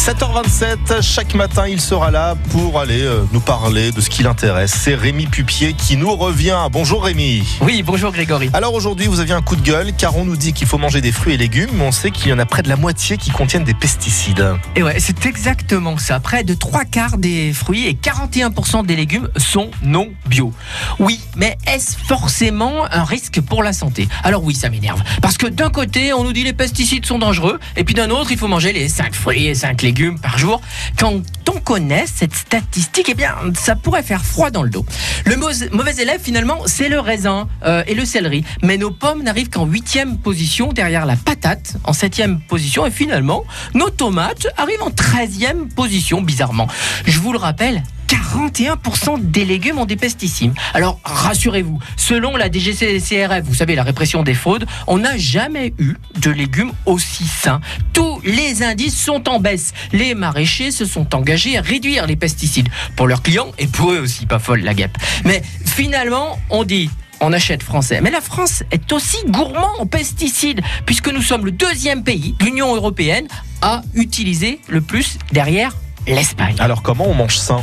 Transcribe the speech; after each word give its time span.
7h27, 0.00 1.02
chaque 1.02 1.34
matin, 1.34 1.68
il 1.68 1.78
sera 1.78 2.10
là 2.10 2.34
pour 2.52 2.80
aller 2.80 3.02
euh, 3.02 3.22
nous 3.32 3.40
parler 3.40 3.92
de 3.92 4.00
ce 4.00 4.08
qui 4.08 4.22
l'intéresse. 4.22 4.72
C'est 4.74 4.94
Rémi 4.94 5.26
Pupier 5.26 5.74
qui 5.74 5.98
nous 5.98 6.16
revient. 6.16 6.56
Bonjour 6.72 7.04
Rémi. 7.04 7.46
Oui, 7.60 7.82
bonjour 7.82 8.10
Grégory. 8.10 8.48
Alors 8.54 8.72
aujourd'hui, 8.72 9.08
vous 9.08 9.20
aviez 9.20 9.34
un 9.34 9.42
coup 9.42 9.56
de 9.56 9.60
gueule 9.60 9.92
car 9.92 10.16
on 10.16 10.24
nous 10.24 10.36
dit 10.36 10.54
qu'il 10.54 10.66
faut 10.66 10.78
manger 10.78 11.02
des 11.02 11.12
fruits 11.12 11.34
et 11.34 11.36
légumes, 11.36 11.68
mais 11.74 11.84
on 11.84 11.92
sait 11.92 12.10
qu'il 12.10 12.30
y 12.30 12.32
en 12.32 12.38
a 12.38 12.46
près 12.46 12.62
de 12.62 12.70
la 12.70 12.76
moitié 12.76 13.18
qui 13.18 13.30
contiennent 13.30 13.64
des 13.64 13.74
pesticides. 13.74 14.54
Et 14.74 14.82
ouais, 14.82 14.98
c'est 15.00 15.26
exactement 15.26 15.98
ça. 15.98 16.18
Près 16.18 16.44
de 16.44 16.54
3 16.54 16.86
quarts 16.86 17.18
des 17.18 17.52
fruits 17.52 17.86
et 17.86 17.92
41% 17.92 18.86
des 18.86 18.96
légumes 18.96 19.28
sont 19.36 19.70
non 19.82 20.08
bio. 20.24 20.54
Oui, 20.98 21.20
mais 21.36 21.58
est-ce 21.66 21.98
forcément 21.98 22.90
un 22.90 23.04
risque 23.04 23.42
pour 23.42 23.62
la 23.62 23.74
santé? 23.74 24.08
Alors 24.24 24.44
oui, 24.44 24.54
ça 24.54 24.70
m'énerve. 24.70 25.02
Parce 25.20 25.36
que 25.36 25.46
d'un 25.46 25.68
côté, 25.68 26.14
on 26.14 26.24
nous 26.24 26.32
dit 26.32 26.42
les 26.42 26.54
pesticides 26.54 27.04
sont 27.04 27.18
dangereux, 27.18 27.60
et 27.76 27.84
puis 27.84 27.92
d'un 27.92 28.08
autre, 28.08 28.32
il 28.32 28.38
faut 28.38 28.48
manger 28.48 28.72
les 28.72 28.88
5 28.88 29.14
fruits 29.14 29.46
et 29.46 29.54
5 29.54 29.82
légumes 29.82 29.89
par 30.20 30.38
jour. 30.38 30.60
Quand 30.98 31.20
on 31.48 31.60
connaît 31.60 32.04
cette 32.06 32.34
statistique, 32.34 33.08
eh 33.10 33.14
bien, 33.14 33.34
ça 33.58 33.74
pourrait 33.74 34.02
faire 34.02 34.24
froid 34.24 34.50
dans 34.50 34.62
le 34.62 34.70
dos. 34.70 34.86
Le 35.26 35.36
mauvais 35.36 35.94
élève, 36.00 36.20
finalement, 36.22 36.58
c'est 36.66 36.88
le 36.88 37.00
raisin 37.00 37.48
euh, 37.64 37.82
et 37.86 37.94
le 37.94 38.04
céleri. 38.04 38.44
Mais 38.62 38.76
nos 38.76 38.90
pommes 38.90 39.22
n'arrivent 39.22 39.50
qu'en 39.50 39.66
huitième 39.66 40.18
position 40.18 40.72
derrière 40.72 41.06
la 41.06 41.16
patate, 41.16 41.76
en 41.84 41.92
septième 41.92 42.40
position. 42.40 42.86
Et 42.86 42.90
finalement, 42.90 43.44
nos 43.74 43.90
tomates 43.90 44.46
arrivent 44.56 44.82
en 44.82 44.90
treizième 44.90 45.68
position, 45.68 46.22
bizarrement. 46.22 46.68
Je 47.06 47.18
vous 47.18 47.32
le 47.32 47.38
rappelle, 47.38 47.82
41% 48.30 49.30
des 49.30 49.44
légumes 49.44 49.78
ont 49.78 49.86
des 49.86 49.96
pesticides. 49.96 50.52
Alors 50.74 51.00
rassurez-vous, 51.04 51.78
selon 51.96 52.36
la 52.36 52.50
DGCCRF, 52.50 53.44
vous 53.44 53.54
savez 53.54 53.74
la 53.74 53.82
répression 53.82 54.22
des 54.22 54.34
fraudes, 54.34 54.66
on 54.86 54.98
n'a 54.98 55.16
jamais 55.16 55.74
eu 55.78 55.94
de 56.20 56.30
légumes 56.30 56.72
aussi 56.86 57.24
sains. 57.24 57.60
Tous 57.92 58.20
les 58.24 58.62
indices 58.62 59.00
sont 59.00 59.28
en 59.28 59.40
baisse. 59.40 59.72
Les 59.92 60.14
maraîchers 60.14 60.70
se 60.70 60.84
sont 60.84 61.14
engagés 61.14 61.58
à 61.58 61.60
réduire 61.60 62.06
les 62.06 62.16
pesticides 62.16 62.68
pour 62.96 63.06
leurs 63.06 63.22
clients 63.22 63.48
et 63.58 63.66
pour 63.66 63.92
eux 63.92 63.98
aussi, 63.98 64.26
pas 64.26 64.38
folle 64.38 64.60
la 64.60 64.74
guêpe. 64.74 64.96
Mais 65.24 65.42
finalement, 65.64 66.38
on 66.50 66.64
dit 66.64 66.90
on 67.20 67.32
achète 67.32 67.62
français. 67.62 68.00
Mais 68.00 68.10
la 68.10 68.22
France 68.22 68.62
est 68.70 68.92
aussi 68.92 69.18
gourmand 69.26 69.68
en 69.78 69.86
pesticides, 69.86 70.62
puisque 70.86 71.08
nous 71.08 71.22
sommes 71.22 71.44
le 71.44 71.52
deuxième 71.52 72.02
pays 72.02 72.34
l'Union 72.40 72.74
européenne 72.74 73.28
à 73.60 73.82
utiliser 73.94 74.60
le 74.68 74.80
plus 74.80 75.18
derrière 75.32 75.76
l'Espagne. 76.06 76.56
Alors 76.58 76.82
comment 76.82 77.06
on 77.06 77.14
mange 77.14 77.36
sain? 77.36 77.62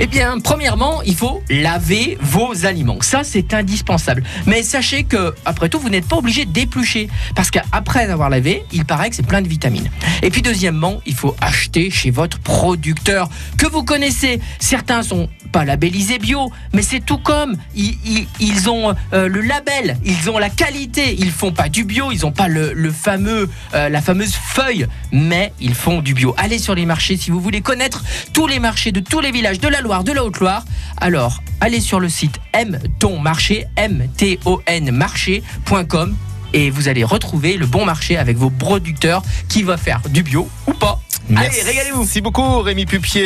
eh 0.00 0.06
bien, 0.06 0.38
premièrement, 0.40 1.02
il 1.02 1.14
faut 1.14 1.42
laver 1.50 2.18
vos 2.20 2.66
aliments. 2.66 2.98
Ça, 3.00 3.24
c'est 3.24 3.54
indispensable. 3.54 4.22
Mais 4.46 4.62
sachez 4.62 5.04
que, 5.04 5.34
après 5.44 5.68
tout, 5.68 5.78
vous 5.78 5.88
n'êtes 5.88 6.06
pas 6.06 6.16
obligé 6.16 6.44
d'éplucher. 6.44 7.08
Parce 7.34 7.50
qu'après 7.50 8.10
avoir 8.10 8.30
lavé, 8.30 8.64
il 8.72 8.84
paraît 8.84 9.10
que 9.10 9.16
c'est 9.16 9.26
plein 9.26 9.42
de 9.42 9.48
vitamines. 9.48 9.90
Et 10.22 10.30
puis, 10.30 10.42
deuxièmement, 10.42 11.00
il 11.06 11.14
faut 11.14 11.36
acheter 11.40 11.90
chez 11.90 12.10
votre 12.10 12.38
producteur 12.38 13.28
que 13.56 13.66
vous 13.66 13.82
connaissez. 13.82 14.40
Certains 14.58 15.02
sont 15.02 15.28
pas 15.52 15.64
labellisés 15.64 16.18
bio, 16.18 16.52
mais 16.72 16.82
c'est 16.82 17.00
tout 17.00 17.18
comme. 17.18 17.56
Ils, 17.74 18.68
ont 18.68 18.94
euh, 19.12 19.28
le 19.28 19.40
label, 19.40 19.96
ils 20.04 20.30
ont 20.30 20.38
la 20.38 20.50
qualité. 20.50 21.16
Ils 21.18 21.30
font 21.30 21.52
pas 21.52 21.68
du 21.68 21.84
bio, 21.84 22.12
ils 22.12 22.26
ont 22.26 22.32
pas 22.32 22.48
le, 22.48 22.90
fameux, 22.90 23.48
euh, 23.74 23.88
la 23.88 24.00
fameuse 24.00 24.34
feuille, 24.34 24.86
mais 25.12 25.52
ils 25.60 25.74
font 25.74 26.00
du 26.00 26.14
bio. 26.14 26.34
Allez 26.36 26.58
sur 26.58 26.74
les 26.74 26.86
marchés 26.86 27.16
si 27.16 27.30
vous 27.30 27.40
voulez 27.40 27.60
connaître 27.60 28.04
tous 28.32 28.46
les 28.46 28.58
marchés 28.58 28.92
de 28.92 29.00
tous 29.00 29.20
les 29.20 29.30
villages 29.30 29.60
de 29.60 29.68
la 29.68 29.77
Loire, 29.80 30.04
de 30.04 30.12
la 30.12 30.24
Haute-Loire. 30.24 30.64
Alors, 30.96 31.42
allez 31.60 31.80
sur 31.80 32.00
le 32.00 32.08
site 32.08 32.38
m 32.52 32.78
ton 32.98 33.18
marché, 33.18 33.66
m 33.76 34.08
t 34.16 34.38
o 34.44 34.60
n 34.66 34.90
marché.com 34.90 36.16
et 36.52 36.70
vous 36.70 36.88
allez 36.88 37.04
retrouver 37.04 37.56
le 37.56 37.66
bon 37.66 37.84
marché 37.84 38.16
avec 38.16 38.36
vos 38.36 38.50
producteurs 38.50 39.22
qui 39.48 39.62
va 39.62 39.76
faire 39.76 40.00
du 40.08 40.22
bio 40.22 40.48
ou 40.66 40.72
pas. 40.72 41.00
Allez, 41.36 41.62
régalez-vous. 41.62 42.00
Merci 42.00 42.20
beaucoup 42.20 42.60
Rémi 42.60 42.86
Pupier. 42.86 43.16